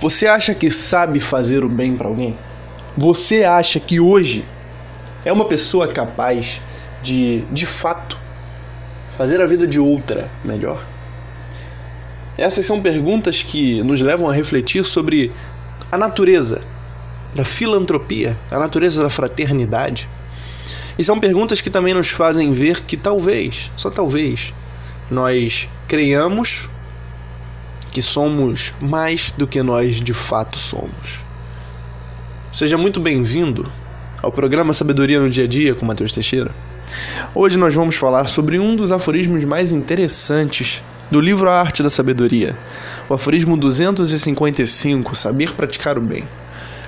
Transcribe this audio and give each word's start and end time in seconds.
Você 0.00 0.26
acha 0.26 0.54
que 0.54 0.70
sabe 0.70 1.20
fazer 1.20 1.62
o 1.62 1.68
bem 1.68 1.94
para 1.94 2.08
alguém? 2.08 2.34
Você 2.96 3.44
acha 3.44 3.78
que 3.78 4.00
hoje 4.00 4.46
é 5.26 5.30
uma 5.30 5.44
pessoa 5.44 5.88
capaz 5.88 6.58
de, 7.02 7.42
de 7.52 7.66
fato, 7.66 8.16
fazer 9.18 9.42
a 9.42 9.46
vida 9.46 9.66
de 9.66 9.78
outra 9.78 10.30
melhor? 10.42 10.82
Essas 12.38 12.64
são 12.64 12.80
perguntas 12.80 13.42
que 13.42 13.82
nos 13.82 14.00
levam 14.00 14.30
a 14.30 14.32
refletir 14.32 14.86
sobre 14.86 15.30
a 15.92 15.98
natureza 15.98 16.62
da 17.34 17.44
filantropia, 17.44 18.38
a 18.50 18.58
natureza 18.58 19.02
da 19.02 19.10
fraternidade. 19.10 20.08
E 20.98 21.04
são 21.04 21.20
perguntas 21.20 21.60
que 21.60 21.68
também 21.68 21.92
nos 21.92 22.08
fazem 22.08 22.52
ver 22.52 22.80
que 22.84 22.96
talvez, 22.96 23.70
só 23.76 23.90
talvez, 23.90 24.54
nós 25.10 25.68
creiamos 25.86 26.70
que 27.90 28.02
somos 28.02 28.72
mais 28.80 29.32
do 29.36 29.46
que 29.46 29.62
nós 29.62 30.00
de 30.00 30.12
fato 30.12 30.58
somos. 30.58 31.24
Seja 32.52 32.78
muito 32.78 33.00
bem-vindo 33.00 33.70
ao 34.22 34.30
programa 34.32 34.72
Sabedoria 34.72 35.20
no 35.20 35.28
Dia 35.28 35.44
a 35.44 35.46
Dia 35.46 35.74
com 35.74 35.86
Matheus 35.86 36.12
Teixeira. 36.12 36.50
Hoje 37.34 37.56
nós 37.56 37.74
vamos 37.74 37.96
falar 37.96 38.26
sobre 38.26 38.58
um 38.58 38.74
dos 38.74 38.90
aforismos 38.90 39.44
mais 39.44 39.72
interessantes 39.72 40.82
do 41.10 41.20
livro 41.20 41.48
A 41.48 41.60
Arte 41.60 41.82
da 41.82 41.90
Sabedoria, 41.90 42.56
o 43.08 43.14
aforismo 43.14 43.56
255, 43.56 45.14
Saber 45.14 45.54
Praticar 45.54 45.98
o 45.98 46.00
Bem. 46.00 46.24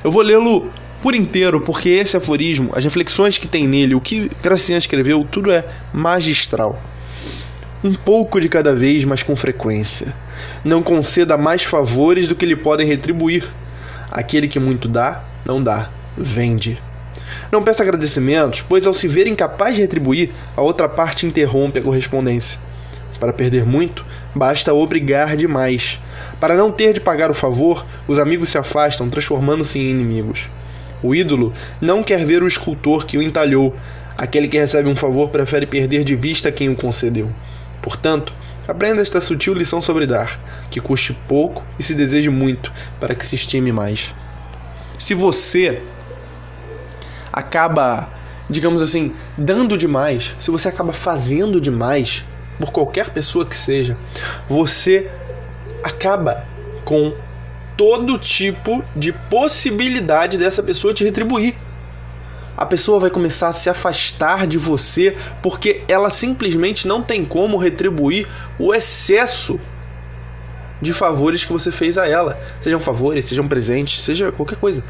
Eu 0.05 0.11
vou 0.11 0.23
lê-lo 0.23 0.71
por 1.01 1.15
inteiro, 1.15 1.61
porque 1.61 1.89
esse 1.89 2.17
aforismo, 2.17 2.71
as 2.75 2.85
reflexões 2.85 3.37
que 3.37 3.49
tem 3.49 3.67
nele, 3.67 3.95
o 3.95 4.01
que 4.01 4.31
Gracian 4.41 4.79
escreveu, 4.79 5.27
tudo 5.31 5.51
é 5.51 5.67
magistral. 5.93 6.81
Um 7.85 7.95
pouco 7.95 8.41
de 8.41 8.49
cada 8.49 8.73
vez, 8.73 9.05
mas 9.05 9.25
com 9.25 9.35
frequência. 9.35 10.15
Não 10.65 10.85
conceda 10.85 11.37
mais 11.37 11.65
favores 11.65 12.29
do 12.29 12.37
que 12.37 12.47
lhe 12.47 12.55
podem 12.55 12.87
retribuir. 12.87 13.45
Aquele 14.09 14.47
que 14.47 14.61
muito 14.61 14.87
dá, 14.87 15.25
não 15.45 15.61
dá, 15.61 15.91
vende. 16.17 16.81
Não 17.51 17.65
peça 17.65 17.83
agradecimentos, 17.83 18.63
pois 18.63 18.87
ao 18.87 18.95
se 18.95 19.09
ver 19.09 19.27
incapaz 19.27 19.75
de 19.75 19.81
retribuir, 19.81 20.31
a 20.57 20.63
outra 20.63 20.89
parte 20.89 21.27
interrompe 21.27 21.81
a 21.81 21.83
correspondência. 21.83 22.57
Para 23.19 23.33
perder 23.33 23.67
muito, 23.67 24.05
basta 24.33 24.73
obrigar 24.73 25.37
demais. 25.37 25.99
Para 26.39 26.55
não 26.55 26.71
ter 26.71 26.93
de 26.93 27.01
pagar 27.01 27.33
o 27.33 27.35
favor, 27.35 27.85
os 28.07 28.17
amigos 28.17 28.51
se 28.51 28.59
afastam, 28.59 29.11
transformando-se 29.11 29.81
em 29.81 29.91
inimigos. 29.91 30.49
O 31.03 31.17
ídolo 31.17 31.53
não 31.81 32.05
quer 32.05 32.25
ver 32.25 32.45
o 32.45 32.47
escultor 32.47 33.07
que 33.07 33.19
o 33.19 33.23
entalhou. 33.23 33.75
Aquele 34.17 34.47
que 34.47 34.59
recebe 34.59 34.89
um 34.89 34.95
favor 34.95 35.31
prefere 35.31 35.67
perder 35.67 36.05
de 36.05 36.15
vista 36.15 36.53
quem 36.53 36.69
o 36.69 36.77
concedeu. 36.77 37.29
Portanto, 37.83 38.33
aprenda 38.67 39.03
esta 39.03 39.21
sutil 39.21 39.55
lição 39.55 39.83
sobre 39.83 40.07
dar, 40.07 40.39
que 40.71 40.81
custe 40.81 41.13
pouco 41.29 41.65
e 41.79 41.83
se 41.83 41.95
deseje 41.95 42.31
muito, 42.31 42.73
para 43.01 43.15
que 43.15 43.27
se 43.27 43.35
estime 43.35 43.73
mais. 43.73 44.15
Se 44.99 45.15
você 45.15 45.83
acaba, 47.33 48.09
digamos 48.49 48.81
assim, 48.81 49.13
dando 49.37 49.77
demais, 49.77 50.37
se 50.39 50.51
você 50.51 50.69
acaba 50.69 50.93
fazendo 50.93 51.61
demais, 51.61 52.25
por 52.59 52.71
qualquer 52.71 53.11
pessoa 53.11 53.45
que 53.45 53.57
seja, 53.57 53.97
você 54.49 55.11
acaba 55.83 56.47
com 56.85 57.13
todo 57.77 58.19
tipo 58.19 58.85
de 58.95 59.13
possibilidade 59.13 60.39
dessa 60.39 60.63
pessoa 60.63 60.95
te 60.95 61.03
retribuir. 61.03 61.57
A 62.57 62.67
pessoa 62.67 63.01
vai 63.01 63.11
começar 63.11 63.49
a 63.49 63.53
se 63.53 63.71
afastar 63.71 64.47
de 64.47 64.59
você 64.59 65.17
porque 65.43 65.83
ela 65.89 66.11
simplesmente 66.11 66.87
não 66.87 67.03
tem 67.03 67.25
como 67.25 67.57
retribuir 67.57 68.29
o 68.59 68.75
excesso 68.75 69.59
de 70.81 70.93
favores 70.93 71.45
que 71.45 71.53
você 71.53 71.71
fez 71.71 71.97
a 71.97 72.07
ela. 72.07 72.39
Sejam 72.61 72.81
favores, 72.81 73.27
sejam 73.27 73.47
presentes, 73.47 74.01
seja 74.01 74.33
qualquer 74.33 74.57
coisa. 74.57 74.83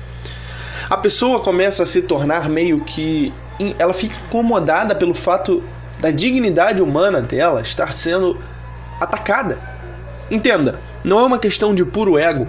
A 0.88 0.96
pessoa 0.96 1.40
começa 1.40 1.82
a 1.82 1.86
se 1.86 2.02
tornar 2.02 2.48
meio 2.48 2.80
que. 2.80 3.32
Ela 3.78 3.94
fica 3.94 4.16
incomodada 4.26 4.94
pelo 4.94 5.14
fato 5.14 5.62
da 6.00 6.10
dignidade 6.10 6.82
humana 6.82 7.20
dela 7.20 7.60
estar 7.60 7.92
sendo 7.92 8.40
atacada. 8.98 9.60
Entenda, 10.30 10.80
não 11.04 11.20
é 11.20 11.22
uma 11.22 11.38
questão 11.38 11.74
de 11.74 11.84
puro 11.84 12.18
ego. 12.18 12.48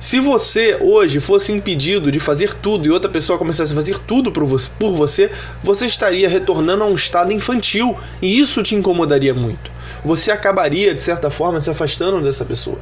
Se 0.00 0.20
você 0.20 0.76
hoje 0.80 1.18
fosse 1.18 1.52
impedido 1.52 2.12
de 2.12 2.20
fazer 2.20 2.54
tudo 2.54 2.86
e 2.86 2.90
outra 2.90 3.10
pessoa 3.10 3.38
começasse 3.38 3.72
a 3.72 3.74
fazer 3.74 3.98
tudo 4.00 4.30
por 4.30 4.44
você, 4.44 5.30
você 5.62 5.86
estaria 5.86 6.28
retornando 6.28 6.84
a 6.84 6.86
um 6.86 6.94
estado 6.94 7.32
infantil 7.32 7.96
e 8.20 8.38
isso 8.38 8.62
te 8.62 8.74
incomodaria 8.74 9.34
muito. 9.34 9.70
Você 10.04 10.30
acabaria, 10.30 10.94
de 10.94 11.02
certa 11.02 11.30
forma, 11.30 11.60
se 11.60 11.70
afastando 11.70 12.20
dessa 12.20 12.44
pessoa. 12.44 12.78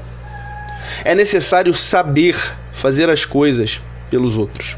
É 1.05 1.15
necessário 1.15 1.73
saber 1.73 2.37
fazer 2.73 3.09
as 3.09 3.25
coisas 3.25 3.81
pelos 4.11 4.37
outros. 4.37 4.77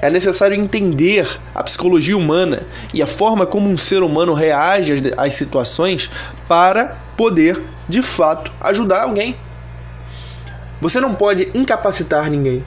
É 0.00 0.10
necessário 0.10 0.56
entender 0.56 1.28
a 1.54 1.62
psicologia 1.62 2.16
humana 2.16 2.62
e 2.92 3.02
a 3.02 3.06
forma 3.06 3.46
como 3.46 3.70
um 3.70 3.76
ser 3.76 4.02
humano 4.02 4.34
reage 4.34 5.12
às 5.16 5.34
situações 5.34 6.10
para 6.48 6.96
poder, 7.16 7.62
de 7.88 8.02
fato, 8.02 8.50
ajudar 8.60 9.02
alguém. 9.02 9.36
Você 10.82 11.00
não 11.00 11.14
pode 11.14 11.50
incapacitar 11.54 12.28
ninguém. 12.28 12.64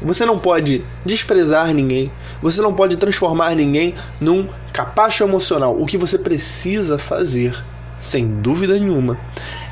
Você 0.00 0.24
não 0.26 0.38
pode 0.38 0.82
desprezar 1.04 1.72
ninguém. 1.72 2.10
Você 2.42 2.60
não 2.62 2.74
pode 2.74 2.96
transformar 2.96 3.54
ninguém 3.54 3.94
num 4.20 4.48
capacho 4.72 5.22
emocional. 5.22 5.78
O 5.78 5.86
que 5.86 5.98
você 5.98 6.18
precisa 6.18 6.98
fazer, 6.98 7.54
sem 7.98 8.26
dúvida 8.40 8.72
nenhuma, 8.72 9.18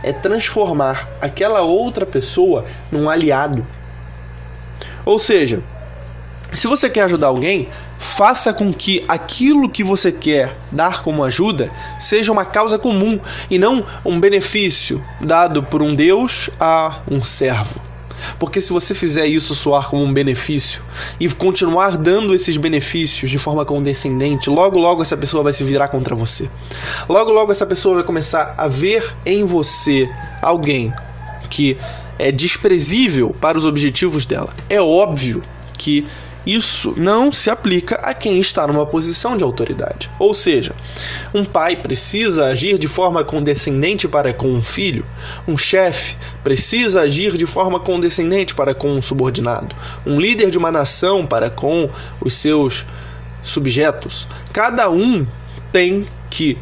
é 0.05 0.13
transformar 0.13 1.09
aquela 1.23 1.63
outra 1.63 2.05
pessoa 2.05 2.67
num 2.93 3.09
aliado 3.09 3.67
ou 5.05 5.19
seja, 5.19 5.63
se 6.53 6.67
você 6.67 6.91
quer 6.91 7.03
ajudar 7.03 7.29
alguém, 7.29 7.69
faça 7.99 8.53
com 8.53 8.73
que 8.73 9.05
aquilo 9.07 9.69
que 9.69 9.85
você 9.85 10.11
quer 10.11 10.57
dar 10.73 11.03
como 11.03 11.23
ajuda 11.23 11.71
seja 11.99 12.33
uma 12.33 12.45
causa 12.45 12.79
comum 12.79 13.21
e 13.51 13.59
não 13.59 13.85
um 14.05 14.19
benefício 14.19 15.05
dado 15.21 15.63
por 15.63 15.83
um 15.83 15.95
Deus 15.95 16.51
a 16.59 17.01
um 17.11 17.21
servo. 17.21 17.81
Porque 18.39 18.61
se 18.61 18.73
você 18.73 18.95
fizer 18.95 19.27
isso 19.27 19.55
soar 19.55 19.89
como 19.89 20.05
um 20.05 20.13
benefício 20.13 20.83
e 21.19 21.29
continuar 21.29 21.97
dando 21.97 22.35
esses 22.35 22.57
benefícios 22.57 23.31
de 23.31 23.39
forma 23.39 23.65
condescendente, 23.65 24.51
logo 24.51 24.79
logo 24.79 25.03
essa 25.03 25.17
pessoa 25.17 25.43
vai 25.43 25.53
se 25.53 25.65
virar 25.65 25.89
contra 25.89 26.15
você. 26.15 26.51
Logo 27.09 27.33
logo 27.33 27.53
essa 27.53 27.67
pessoa 27.67 27.97
vai 27.97 28.05
começar 28.05 28.55
a 28.57 28.69
ver 28.69 29.15
em 29.25 29.45
você 29.45 30.09
alguém 30.43 30.93
que 31.49 31.77
é 32.19 32.31
desprezível 32.31 33.35
para 33.41 33.57
os 33.57 33.65
objetivos 33.65 34.27
dela. 34.27 34.55
É 34.69 34.81
óbvio 34.81 35.43
que 35.77 36.07
isso 36.47 36.95
não 36.97 37.31
se 37.31 37.51
aplica 37.51 37.97
a 37.97 38.15
quem 38.15 38.41
está 38.41 38.67
numa 38.67 38.87
posição 38.87 39.37
de 39.37 39.45
autoridade. 39.45 40.11
Ou 40.19 40.33
seja, 40.33 40.75
um 41.35 41.45
pai 41.45 41.77
precisa 41.77 42.47
agir 42.47 42.79
de 42.79 42.89
forma 42.89 43.23
condescendente 43.23 44.09
para 44.09 44.33
com 44.33 44.49
um 44.49 44.63
filho, 44.63 45.05
um 45.47 45.57
chefe 45.57 46.17
precisa 46.43 47.03
agir 47.03 47.37
de 47.37 47.47
forma 47.47 47.79
condescendente 47.79 48.55
para 48.55 48.75
com 48.75 48.91
um 48.93 49.03
subordinado, 49.03 49.75
um 50.07 50.19
líder 50.19 50.51
de 50.51 50.59
uma 50.59 50.71
nação 50.71 51.27
para 51.27 51.51
com 51.51 51.91
os 52.21 52.35
seus 52.35 52.87
subjetos. 53.43 54.27
Cada 54.53 54.91
um 54.91 55.27
tem 55.73 56.07
que 56.29 56.59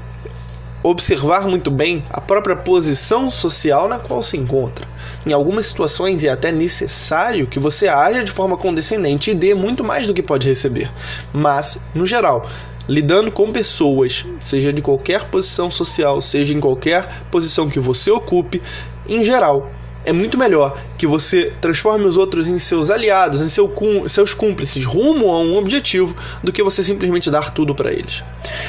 observar 0.83 1.47
muito 1.47 1.71
bem 1.71 2.05
a 2.11 2.21
própria 2.21 2.57
posição 2.57 3.31
social 3.31 3.89
na 3.89 3.99
qual 3.99 4.23
se 4.23 4.37
encontra. 4.37 4.87
Em 5.27 5.33
algumas 5.33 5.67
situações 5.67 6.23
é 6.25 6.29
até 6.29 6.53
necessário 6.53 7.47
que 7.47 7.59
você 7.59 7.89
haja 7.89 8.23
de 8.23 8.31
forma 8.31 8.57
condescendente 8.57 9.31
e 9.31 9.35
dê 9.35 9.55
muito 9.55 9.83
mais 9.83 10.07
do 10.07 10.15
que 10.15 10.23
pode 10.23 10.47
receber. 10.47 10.91
Mas, 11.33 11.79
no 11.95 12.07
geral, 12.07 12.47
lidando 12.89 13.31
com 13.31 13.53
pessoas, 13.53 14.25
seja 14.39 14.73
de 14.73 14.81
qualquer 14.81 15.25
posição 15.29 15.71
social, 15.71 16.21
seja 16.21 16.55
em 16.55 16.61
qualquer 16.61 17.23
posição 17.31 17.69
que 17.69 17.79
você 17.79 18.11
ocupe, 18.11 18.63
em 19.09 19.25
geral, 19.25 19.71
é 20.09 20.13
muito 20.13 20.39
melhor 20.39 20.81
que 20.97 21.07
você 21.07 21.53
transforme 21.61 22.07
os 22.07 22.17
outros 22.17 22.49
em 22.49 22.59
seus 22.59 22.89
aliados, 22.89 23.43
em 23.43 23.49
seu, 23.49 23.71
seus 24.07 24.33
cúmplices, 24.33 24.83
rumo 24.87 25.31
a 25.31 25.39
um 25.43 25.59
objetivo, 25.59 26.17
do 26.43 26.51
que 26.51 26.63
você 26.63 26.83
simplesmente 26.83 27.31
dar 27.31 27.53
tudo 27.53 27.75
para 27.75 27.93
eles. 27.93 28.25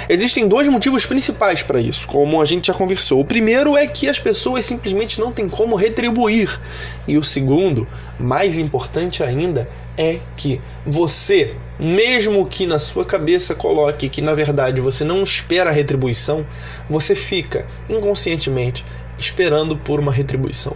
Existem 0.10 0.50
dois 0.50 0.68
motivos 0.68 1.06
principais 1.06 1.64
para 1.64 1.80
isso, 1.80 2.06
como 2.10 2.42
a 2.42 2.46
gente 2.46 2.68
já 2.68 2.74
conversou. 2.74 3.22
O 3.22 3.26
primeiro 3.26 3.78
é 3.78 3.88
que 3.88 4.10
as 4.10 4.20
pessoas 4.20 4.66
simplesmente 4.66 5.18
não 5.18 5.32
têm 5.32 5.48
como 5.48 5.78
retribuir, 5.78 6.60
e 7.08 7.18
o 7.18 7.24
segundo, 7.24 7.88
mais 8.20 8.58
importante 8.58 9.24
ainda, 9.24 9.66
é 9.98 10.20
que 10.36 10.62
você, 10.86 11.56
mesmo 11.78 12.46
que 12.46 12.66
na 12.66 12.80
sua 12.80 13.04
cabeça 13.04 13.56
coloque 13.56 14.08
que 14.08 14.22
na 14.22 14.34
verdade 14.34 14.80
você 14.80 15.04
não 15.04 15.24
espera 15.24 15.70
a 15.70 15.74
retribuição, 15.74 16.46
você 16.90 17.14
fica 17.14 17.66
inconscientemente 17.90 18.86
esperando 19.26 19.76
por 19.78 20.00
uma 20.00 20.12
retribuição. 20.12 20.76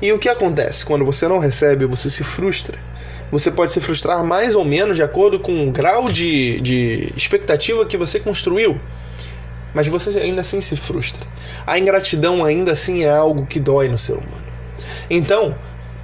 E 0.00 0.12
o 0.12 0.18
que 0.18 0.28
acontece? 0.28 0.84
Quando 0.84 1.04
você 1.04 1.28
não 1.28 1.38
recebe, 1.38 1.86
você 1.86 2.10
se 2.10 2.22
frustra. 2.22 2.78
Você 3.30 3.50
pode 3.50 3.72
se 3.72 3.80
frustrar 3.80 4.24
mais 4.24 4.54
ou 4.54 4.64
menos 4.64 4.96
de 4.96 5.02
acordo 5.02 5.40
com 5.40 5.66
o 5.66 5.72
grau 5.72 6.08
de, 6.08 6.60
de 6.60 7.12
expectativa 7.16 7.84
que 7.86 7.96
você 7.96 8.20
construiu. 8.20 8.80
Mas 9.74 9.88
você 9.88 10.18
ainda 10.20 10.40
assim 10.40 10.60
se 10.60 10.76
frustra. 10.76 11.26
A 11.66 11.78
ingratidão 11.78 12.44
ainda 12.44 12.72
assim 12.72 13.02
é 13.02 13.10
algo 13.10 13.46
que 13.46 13.58
dói 13.58 13.88
no 13.88 13.98
ser 13.98 14.12
humano. 14.12 14.44
Então, 15.10 15.54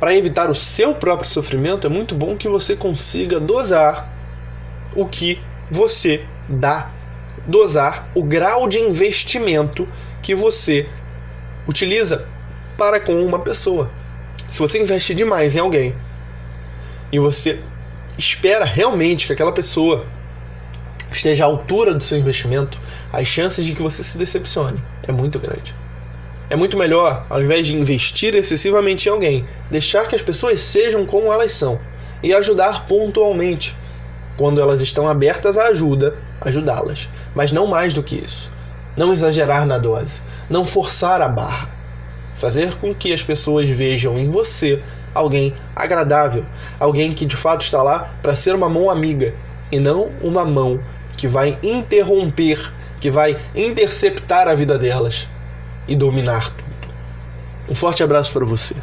para 0.00 0.16
evitar 0.16 0.50
o 0.50 0.54
seu 0.54 0.94
próprio 0.94 1.28
sofrimento, 1.28 1.86
é 1.86 1.90
muito 1.90 2.14
bom 2.14 2.36
que 2.36 2.48
você 2.48 2.74
consiga 2.74 3.38
dosar 3.38 4.12
o 4.96 5.06
que 5.06 5.40
você 5.70 6.24
dá, 6.48 6.90
dosar 7.46 8.10
o 8.14 8.22
grau 8.22 8.66
de 8.66 8.78
investimento 8.78 9.86
que 10.22 10.34
você 10.34 10.88
utiliza 11.66 12.26
para 12.76 13.00
com 13.00 13.22
uma 13.24 13.38
pessoa. 13.38 13.90
Se 14.48 14.58
você 14.58 14.80
investe 14.80 15.14
demais 15.14 15.54
em 15.54 15.60
alguém 15.60 15.94
e 17.12 17.18
você 17.18 17.60
espera 18.16 18.64
realmente 18.64 19.26
que 19.26 19.32
aquela 19.32 19.52
pessoa 19.52 20.06
esteja 21.10 21.44
à 21.44 21.46
altura 21.46 21.94
do 21.94 22.02
seu 22.02 22.18
investimento, 22.18 22.80
as 23.12 23.26
chances 23.26 23.64
de 23.64 23.74
que 23.74 23.82
você 23.82 24.02
se 24.02 24.16
decepcione 24.16 24.82
é 25.02 25.12
muito 25.12 25.38
grande. 25.38 25.74
É 26.48 26.56
muito 26.56 26.76
melhor, 26.76 27.26
ao 27.30 27.40
invés 27.40 27.66
de 27.66 27.76
investir 27.76 28.34
excessivamente 28.34 29.08
em 29.08 29.12
alguém, 29.12 29.46
deixar 29.70 30.08
que 30.08 30.16
as 30.16 30.22
pessoas 30.22 30.60
sejam 30.60 31.06
como 31.06 31.32
elas 31.32 31.52
são 31.52 31.78
e 32.22 32.32
ajudar 32.34 32.86
pontualmente. 32.86 33.76
Quando 34.36 34.60
elas 34.60 34.80
estão 34.80 35.06
abertas 35.06 35.56
à 35.56 35.66
ajuda, 35.66 36.16
ajudá-las. 36.40 37.08
Mas 37.34 37.52
não 37.52 37.66
mais 37.66 37.92
do 37.92 38.02
que 38.02 38.16
isso. 38.16 38.50
Não 38.96 39.12
exagerar 39.12 39.64
na 39.66 39.78
dose. 39.78 40.22
Não 40.50 40.66
forçar 40.66 41.22
a 41.22 41.28
barra. 41.28 41.70
Fazer 42.34 42.74
com 42.76 42.94
que 42.94 43.12
as 43.12 43.22
pessoas 43.22 43.68
vejam 43.68 44.18
em 44.18 44.28
você 44.28 44.82
alguém 45.14 45.54
agradável, 45.74 46.44
alguém 46.78 47.12
que 47.12 47.26
de 47.26 47.36
fato 47.36 47.62
está 47.62 47.82
lá 47.82 48.14
para 48.22 48.34
ser 48.34 48.54
uma 48.54 48.68
mão 48.68 48.90
amiga 48.90 49.34
e 49.70 49.78
não 49.78 50.10
uma 50.22 50.44
mão 50.44 50.80
que 51.16 51.28
vai 51.28 51.58
interromper, 51.62 52.72
que 53.00 53.10
vai 53.10 53.36
interceptar 53.54 54.48
a 54.48 54.54
vida 54.54 54.78
delas 54.78 55.28
e 55.86 55.94
dominar 55.94 56.50
tudo. 56.50 56.70
Um 57.68 57.74
forte 57.74 58.02
abraço 58.02 58.32
para 58.32 58.44
você. 58.44 58.74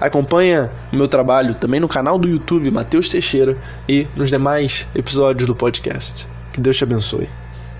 Acompanha 0.00 0.70
o 0.92 0.96
meu 0.96 1.06
trabalho 1.06 1.54
também 1.54 1.78
no 1.78 1.88
canal 1.88 2.18
do 2.18 2.28
YouTube 2.28 2.70
Matheus 2.70 3.08
Teixeira 3.08 3.56
e 3.88 4.06
nos 4.16 4.30
demais 4.30 4.86
episódios 4.94 5.46
do 5.46 5.54
podcast. 5.54 6.26
Que 6.52 6.60
Deus 6.60 6.76
te 6.76 6.84
abençoe. 6.84 7.41